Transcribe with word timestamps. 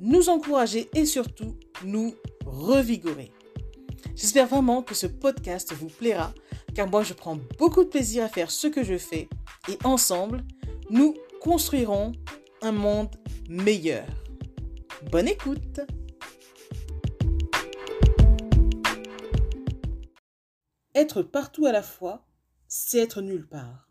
nous 0.00 0.28
encourager 0.28 0.88
et 0.94 1.06
surtout 1.06 1.56
nous 1.84 2.14
revigorer. 2.44 3.32
J'espère 4.14 4.46
vraiment 4.46 4.82
que 4.82 4.94
ce 4.94 5.06
podcast 5.06 5.72
vous 5.72 5.88
plaira 5.88 6.32
car 6.74 6.88
moi 6.88 7.02
je 7.02 7.14
prends 7.14 7.38
beaucoup 7.58 7.84
de 7.84 7.88
plaisir 7.88 8.24
à 8.24 8.28
faire 8.28 8.50
ce 8.50 8.66
que 8.66 8.84
je 8.84 8.98
fais 8.98 9.28
et 9.68 9.78
ensemble, 9.84 10.44
nous 10.90 11.14
construirons 11.40 12.12
un 12.62 12.72
monde 12.72 13.14
meilleur. 13.48 14.06
Bonne 15.10 15.28
écoute 15.28 15.80
Être 20.94 21.22
partout 21.22 21.66
à 21.66 21.72
la 21.72 21.82
fois, 21.82 22.26
c'est 22.68 22.98
être 22.98 23.20
nulle 23.20 23.46
part. 23.46 23.90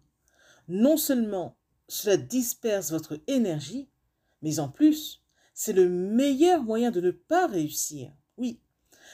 Non 0.68 0.98
seulement 0.98 1.56
cela 1.88 2.18
disperse 2.18 2.92
votre 2.92 3.20
énergie, 3.28 3.90
mais 4.42 4.60
en 4.60 4.70
plus, 4.70 5.25
c'est 5.56 5.74
le 5.74 5.90
meilleur 5.90 6.62
moyen 6.62 6.92
de 6.92 7.02
ne 7.02 7.12
pas 7.12 7.48
réussir. 7.48 8.12
Oui, 8.38 8.60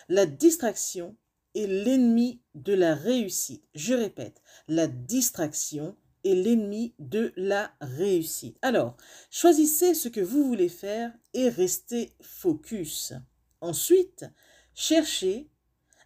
la 0.09 0.25
distraction 0.25 1.15
est 1.53 1.67
l'ennemi 1.67 2.41
de 2.55 2.73
la 2.73 2.95
réussite. 2.95 3.63
Je 3.75 3.93
répète, 3.93 4.41
la 4.67 4.87
distraction 4.87 5.95
est 6.23 6.33
l'ennemi 6.33 6.95
de 6.97 7.31
la 7.37 7.71
réussite. 7.79 8.57
Alors, 8.63 8.97
choisissez 9.29 9.93
ce 9.93 10.09
que 10.09 10.19
vous 10.19 10.43
voulez 10.43 10.69
faire 10.69 11.13
et 11.33 11.47
restez 11.47 12.15
focus. 12.21 13.13
Ensuite, 13.61 14.25
cherchez 14.73 15.49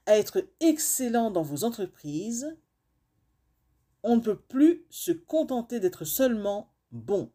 à 0.05 0.17
être 0.17 0.45
excellent 0.59 1.31
dans 1.31 1.43
vos 1.43 1.63
entreprises. 1.63 2.57
On 4.03 4.17
ne 4.17 4.21
peut 4.21 4.39
plus 4.39 4.85
se 4.89 5.13
contenter 5.13 5.79
d'être 5.79 6.03
seulement 6.03 6.73
bon. 6.91 7.31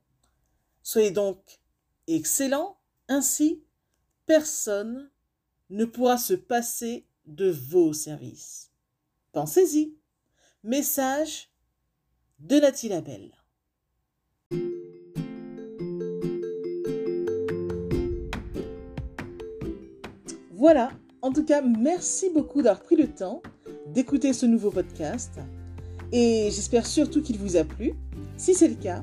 Soyez 0.82 1.10
donc 1.10 1.60
excellent, 2.06 2.79
ainsi 3.10 3.62
personne 4.24 5.10
ne 5.68 5.84
pourra 5.84 6.16
se 6.16 6.32
passer 6.32 7.04
de 7.26 7.50
vos 7.50 7.92
services. 7.92 8.70
Pensez-y. 9.32 9.96
Message 10.62 11.50
de 12.38 12.56
Nathalie 12.56 12.88
Labelle. 12.88 13.32
Voilà, 20.52 20.90
en 21.22 21.32
tout 21.32 21.44
cas, 21.44 21.62
merci 21.62 22.30
beaucoup 22.30 22.62
d'avoir 22.62 22.82
pris 22.82 22.96
le 22.96 23.08
temps 23.08 23.42
d'écouter 23.88 24.32
ce 24.32 24.46
nouveau 24.46 24.70
podcast 24.70 25.40
et 26.12 26.50
j'espère 26.52 26.86
surtout 26.86 27.22
qu'il 27.22 27.38
vous 27.38 27.56
a 27.56 27.64
plu. 27.64 27.94
Si 28.36 28.54
c'est 28.54 28.68
le 28.68 28.74
cas, 28.74 29.02